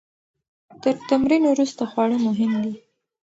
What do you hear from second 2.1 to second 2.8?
مهم دي.